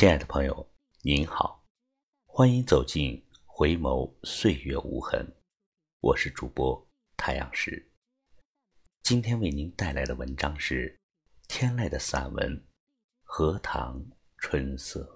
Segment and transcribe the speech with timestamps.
[0.00, 0.66] 亲爱的朋友，
[1.02, 1.62] 您好，
[2.24, 5.30] 欢迎走进回眸岁月无痕。
[6.00, 7.86] 我是主播太阳石。
[9.02, 10.98] 今天为您带来的文章是
[11.48, 12.50] 天籁的散文
[13.24, 14.02] 《荷塘
[14.38, 15.06] 春色》。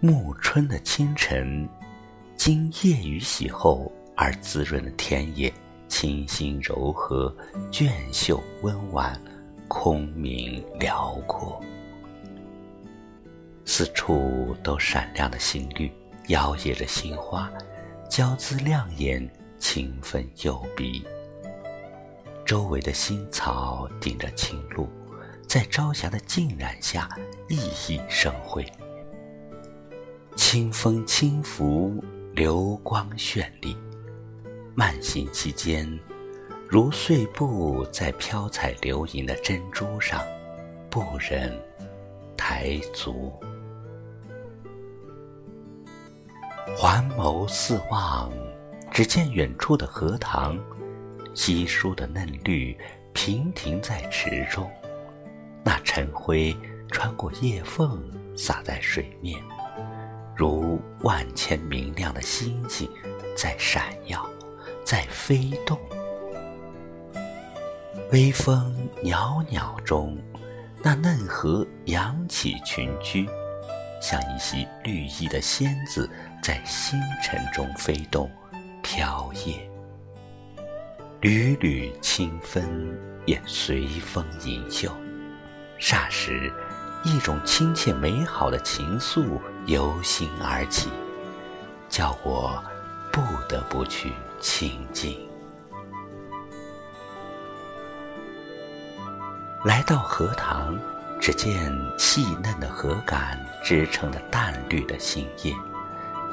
[0.00, 1.68] 暮春的清晨，
[2.34, 5.52] 经夜雨洗后而滋润的田野。
[5.88, 7.34] 清新柔和，
[7.70, 9.20] 娟秀温婉，
[9.66, 11.60] 空明辽阔。
[13.64, 15.90] 四处都闪亮的新绿，
[16.28, 17.50] 摇曳着新花，
[18.08, 19.28] 娇姿亮眼，
[19.58, 21.04] 清芬诱鼻。
[22.46, 24.88] 周围的新草顶着青露，
[25.46, 27.08] 在朝霞的浸染下
[27.48, 28.64] 熠熠生辉。
[30.36, 32.02] 清风轻拂，
[32.32, 33.76] 流光绚丽。
[34.78, 35.98] 慢行期间，
[36.68, 40.24] 如碎步在飘彩流萤的珍珠上，
[40.88, 41.52] 不忍
[42.36, 43.32] 抬足。
[46.76, 48.30] 环眸四望，
[48.92, 50.56] 只见远处的荷塘，
[51.34, 52.78] 稀疏的嫩绿
[53.12, 54.70] 平停在池中，
[55.64, 56.56] 那晨辉
[56.92, 58.00] 穿过叶缝
[58.36, 59.42] 洒在水面，
[60.36, 62.88] 如万千明亮的星星
[63.36, 64.24] 在闪耀。
[64.88, 65.78] 在飞动，
[68.10, 70.16] 微风袅袅中，
[70.82, 73.28] 那嫩荷扬起裙裾，
[74.00, 76.08] 像一袭绿衣的仙子
[76.42, 78.30] 在星辰中飞动、
[78.82, 79.58] 飘曳。
[81.20, 84.90] 缕缕清芬也随风盈袖，
[85.78, 86.50] 霎时，
[87.04, 90.88] 一种亲切美好的情愫由心而起，
[91.90, 92.64] 叫我
[93.12, 94.14] 不得不去。
[94.40, 95.18] 清静。
[99.64, 100.78] 来到荷塘，
[101.20, 105.52] 只见细嫩的荷杆支撑着淡绿的杏叶，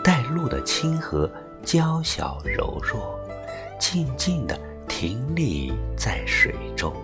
[0.04, 1.30] 带露的清河
[1.64, 3.20] 娇小柔弱，
[3.80, 6.96] 静静地停立在水中。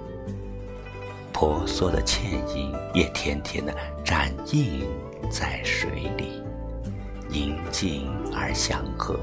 [1.34, 3.76] 婆娑的倩影也甜甜地
[4.06, 4.88] 展映
[5.32, 6.44] 在水里，
[7.28, 9.20] 宁静而祥和。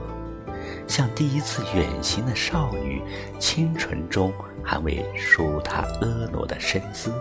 [0.88, 3.02] 像第一次远行的少女，
[3.38, 4.32] 清纯中
[4.64, 7.12] 还未梳她婀娜的身姿，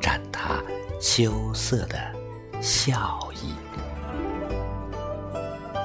[0.00, 0.60] 展她
[0.98, 1.98] 羞涩的
[2.60, 3.54] 笑意。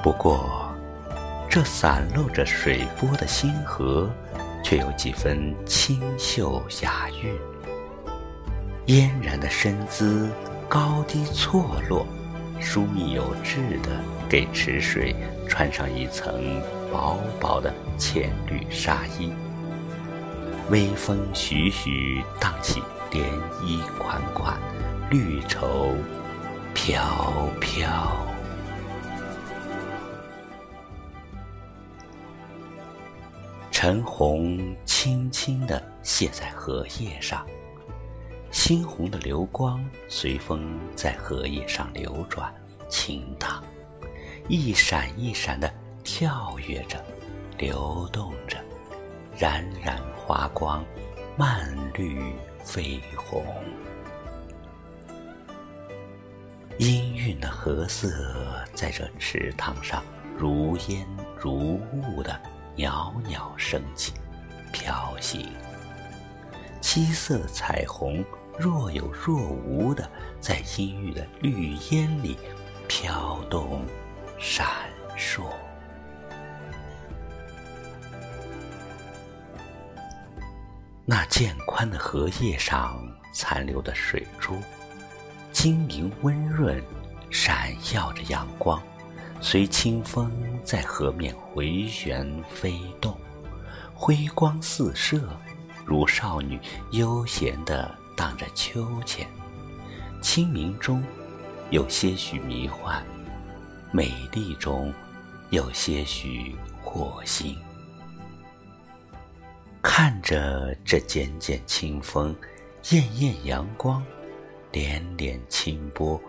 [0.02, 0.74] 不过，
[1.50, 4.10] 这散露着水波的星河，
[4.64, 7.38] 却有几分清秀雅韵。
[8.86, 10.30] 嫣然的身姿，
[10.66, 12.06] 高低错落，
[12.58, 13.90] 疏密有致的
[14.28, 15.14] 给池水
[15.48, 16.60] 穿上一层。
[16.90, 19.30] 薄薄的浅绿纱衣，
[20.70, 23.22] 微风徐徐荡起涟
[23.60, 24.58] 漪款款，
[25.10, 25.94] 绿绸
[26.72, 28.26] 飘飘。
[33.70, 37.46] 晨红轻轻地泻在荷叶上，
[38.50, 42.50] 猩红的流光随风在荷叶上流转，
[42.88, 43.62] 轻荡，
[44.48, 45.72] 一闪一闪的。
[46.04, 47.04] 跳跃着，
[47.58, 48.56] 流动着，
[49.36, 50.82] 冉冉华光，
[51.36, 52.32] 漫绿
[52.64, 53.44] 绯红。
[56.78, 58.08] 氤氲的荷色
[58.72, 60.02] 在这池塘上
[60.34, 61.06] 如烟
[61.38, 62.40] 如雾的
[62.74, 64.14] 袅袅升起，
[64.72, 65.46] 飘行。
[66.80, 68.24] 七色彩虹
[68.58, 70.10] 若有若无的
[70.40, 72.38] 在阴郁的绿烟里
[72.88, 73.84] 飘动，
[74.38, 74.66] 闪
[75.16, 75.42] 烁。
[81.04, 83.00] 那渐宽的荷叶上
[83.32, 84.54] 残留的水珠，
[85.52, 86.82] 晶莹温润，
[87.30, 88.82] 闪耀着阳光，
[89.40, 90.30] 随清风
[90.62, 93.18] 在河面回旋飞动，
[93.94, 95.18] 辉光四射，
[95.86, 96.60] 如少女
[96.92, 99.26] 悠闲地荡着秋千。
[100.20, 101.02] 清明中
[101.70, 103.02] 有些许迷幻，
[103.90, 104.92] 美丽中
[105.50, 106.54] 有些许
[106.84, 107.56] 惑心。
[109.82, 112.36] 看着这渐渐清风，
[112.90, 114.04] 艳艳阳光，
[114.70, 116.20] 点点清波，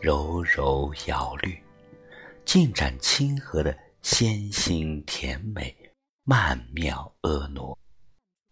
[0.00, 1.60] 柔柔摇绿，
[2.44, 5.76] 尽展清河的纤馨甜美，
[6.24, 7.76] 曼妙婀娜，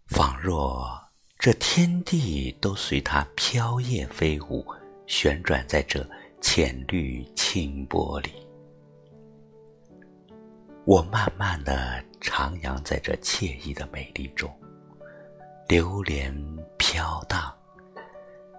[0.08, 1.00] 仿若
[1.38, 4.66] 这天地都随它飘曳飞舞，
[5.06, 6.06] 旋转在这
[6.42, 8.30] 浅绿清波里。
[10.90, 14.52] 我慢慢的徜徉在这惬意的美丽中，
[15.68, 16.34] 流连
[16.78, 17.56] 飘荡，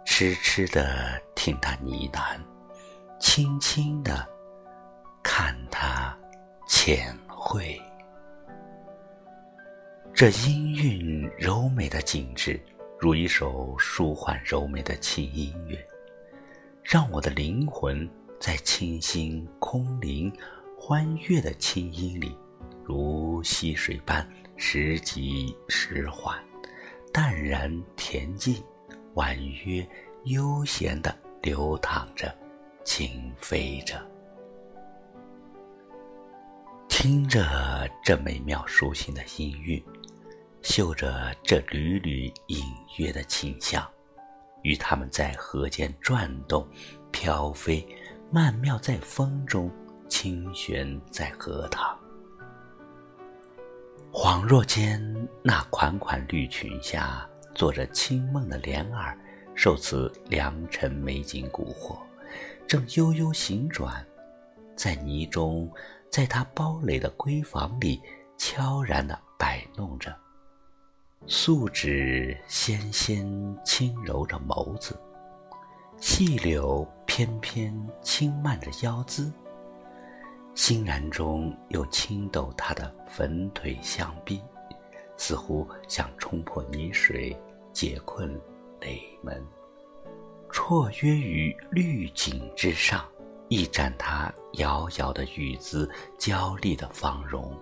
[0.05, 2.39] 痴痴的听他呢喃，
[3.19, 4.25] 轻轻的
[5.21, 6.17] 看他
[6.69, 7.77] 浅绘。
[10.13, 12.57] 这音韵柔美的景致，
[12.97, 15.77] 如一首舒缓柔美的轻音乐，
[16.81, 20.31] 让我的灵魂在清新空灵、
[20.91, 22.37] 欢悦的清音里，
[22.83, 26.37] 如溪水般时急时缓，
[27.13, 28.61] 淡然恬静，
[29.13, 29.87] 婉约
[30.25, 32.37] 悠闲地流淌着，
[32.83, 34.05] 轻飞着，
[36.89, 39.81] 听着这美妙抒情的音韵。
[40.61, 42.65] 嗅着这缕缕隐
[42.97, 43.81] 约的清香，
[44.63, 46.67] 与他们在河间转动、
[47.11, 47.87] 飘飞，
[48.29, 49.71] 曼妙在风中，
[50.11, 51.97] 轻旋在荷塘。
[54.11, 55.01] 恍若间，
[55.41, 57.25] 那款款绿裙下，
[57.55, 59.17] 坐着清梦的莲儿，
[59.55, 61.97] 受此良辰美景蛊惑，
[62.67, 64.05] 正悠悠行转，
[64.75, 65.71] 在泥中，
[66.09, 68.01] 在她包垒的闺房里，
[68.37, 70.13] 悄然地摆弄着。
[71.25, 74.99] 素指纤纤轻揉着眸子，
[76.01, 79.31] 细柳翩翩轻慢着腰姿，
[80.53, 84.41] 欣然中又轻抖他的粉腿香臂，
[85.17, 87.35] 似乎想冲破泥水，
[87.73, 88.39] 解困
[88.79, 89.43] 垒门，
[90.51, 93.05] 绰约于绿景之上，
[93.47, 97.57] 一展他遥遥的玉姿，娇丽的芳容。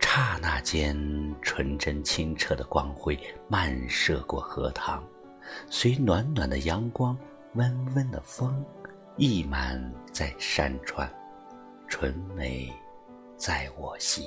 [0.00, 0.96] 刹那间，
[1.40, 5.04] 纯真清澈的光辉漫射过荷塘，
[5.68, 7.16] 随暖暖的阳光、
[7.54, 8.64] 温温的风，
[9.20, 9.78] 溢满
[10.10, 11.06] 在山川，
[11.86, 12.72] 纯美
[13.36, 14.24] 在我心。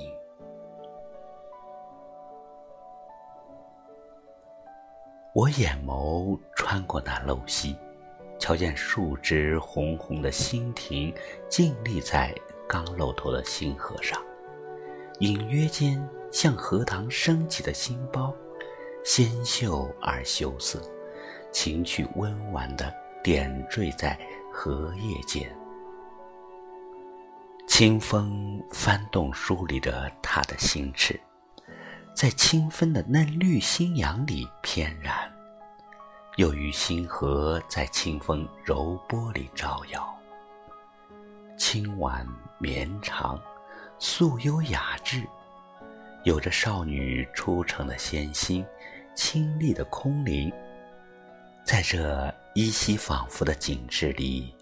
[5.34, 7.76] 我眼眸穿过那陋溪，
[8.38, 11.12] 瞧见数枝红红的蜻蜓，
[11.48, 12.32] 静立在
[12.68, 14.22] 刚露头的星河上。
[15.18, 18.32] 隐约间，像荷塘升起的星苞，
[19.04, 20.80] 纤秀而羞涩，
[21.50, 22.94] 情趣温婉地
[23.24, 24.16] 点缀在
[24.56, 25.52] 荷叶间。
[27.66, 31.20] 清风翻动梳理着他的心翅，
[32.14, 35.14] 在清芬的嫩绿新阳里翩然，
[36.36, 40.16] 又与星河在清风柔波里招摇。
[41.58, 42.24] 清婉
[42.58, 43.36] 绵长。
[44.00, 45.22] 素优雅致，
[46.24, 48.66] 有着少女初成的仙心，
[49.14, 50.52] 清丽的空灵。
[51.64, 54.54] 在这依稀仿佛的景致里，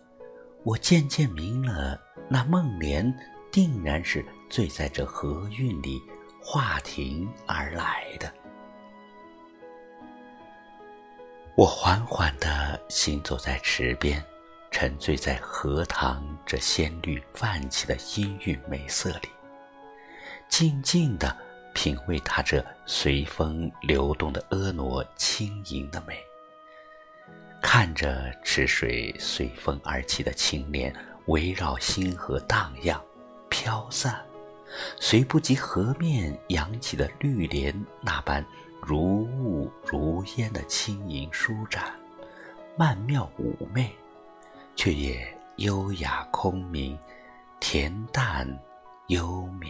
[0.63, 3.13] 我渐渐明了，那梦莲
[3.51, 6.01] 定然是醉在这河韵里
[6.41, 8.33] 化庭而来的。
[11.57, 14.25] 我缓缓地行走在池边。
[14.75, 19.29] 沉醉在荷塘这鲜绿泛起的阴郁美色里，
[20.49, 21.37] 静静地
[21.75, 26.19] 品味它这随风流动的婀娜轻盈的美。
[27.63, 30.95] 看着池水随风而起的青莲
[31.27, 33.01] 围绕星河荡漾、
[33.49, 34.21] 飘散，
[35.01, 38.45] 虽不及河面扬起的绿莲那般
[38.83, 41.95] 如雾如烟的轻盈舒展、
[42.77, 43.91] 曼妙妩媚。
[44.75, 46.99] 却也优雅空明，
[47.61, 48.49] 恬淡
[49.09, 49.69] 幽渺。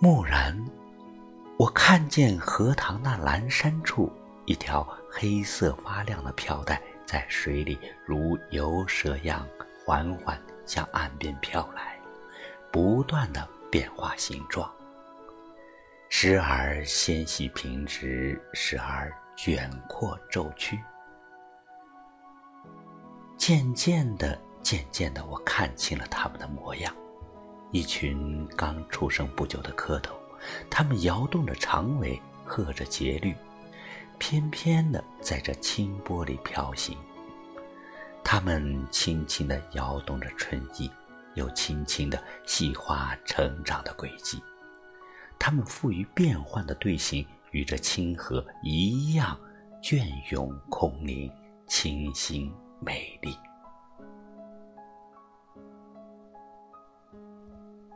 [0.00, 0.62] 蓦然，
[1.58, 4.12] 我看见荷塘那阑珊处，
[4.44, 9.46] 一条黑色发亮的飘带在水里如游蛇样
[9.84, 11.98] 缓缓向岸边飘来，
[12.70, 14.70] 不断的变化形状，
[16.08, 19.12] 时而纤细平直，时而。
[19.38, 20.80] 卷阔皱曲，
[23.36, 26.90] 渐渐的，渐渐的，我看清了他们的模样。
[27.70, 30.08] 一群刚出生不久的蝌蚪，
[30.70, 33.34] 它们摇动着长尾，和着节律，
[34.18, 36.96] 翩翩的在这清波里飘行。
[38.24, 40.90] 它们轻轻的摇动着春意，
[41.34, 44.42] 又轻轻的细化成长的轨迹。
[45.38, 47.26] 它们富于变幻的队形。
[47.52, 49.38] 与这清河一样
[49.80, 51.32] 隽永空灵、
[51.66, 53.34] 清新美丽。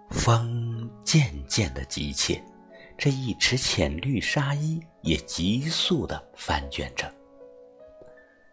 [0.09, 0.70] 风
[1.05, 2.43] 渐渐的急切，
[2.97, 7.13] 这一池浅绿纱衣也急速的翻卷着。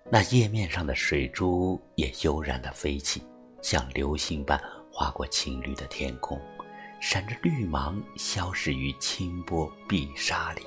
[0.10, 3.22] 那叶面上的水珠也悠然的飞起，
[3.62, 4.58] 像流星般
[4.92, 6.40] 划过青绿的天空，
[7.02, 10.66] 闪着绿芒，消失于清波碧沙里。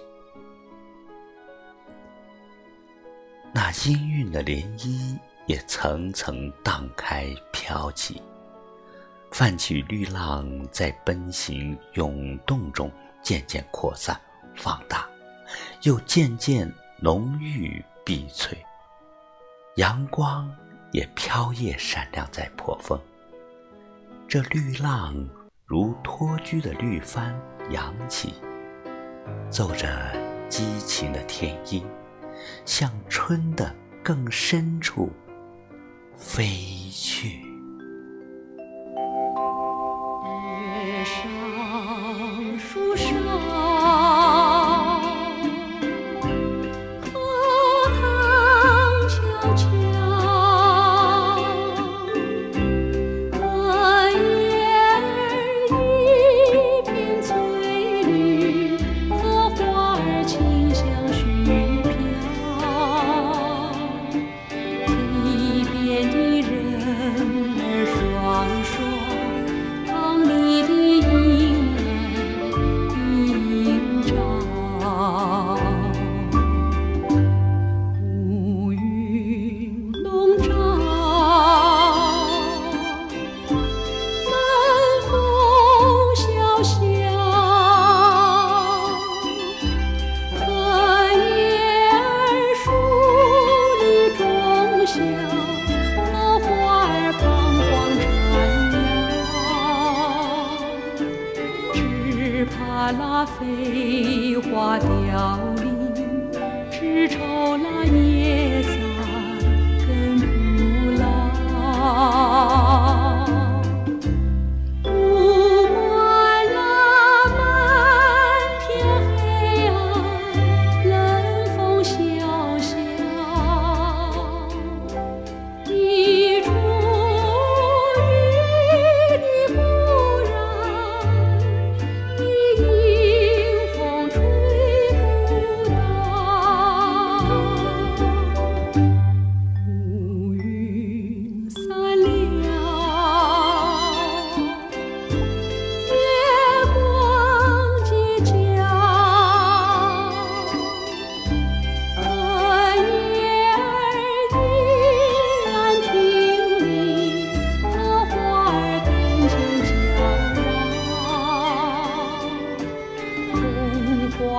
[3.53, 8.23] 那氤氲的涟漪也层层荡开飘起，
[9.41, 12.93] 泛起绿浪在奔行涌动中
[13.23, 14.21] 渐渐扩散
[14.55, 15.09] 放大，
[15.81, 18.59] 又渐渐浓郁碧翠。
[19.77, 20.55] 阳光
[20.93, 23.01] 也飘曳闪亮在破风，
[24.29, 25.17] 这绿浪
[25.65, 27.35] 如托居的绿帆
[27.71, 28.35] 扬起，
[29.49, 30.13] 奏着
[30.51, 31.83] 激情的天音。
[32.67, 35.11] 向春的更深处
[36.15, 36.45] 飞
[36.93, 37.50] 去。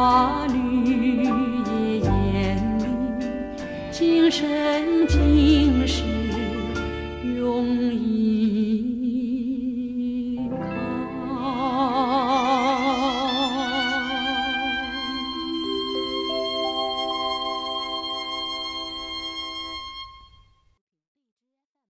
[0.02, 3.28] 花绿叶艳丽，
[3.92, 4.91] 精神。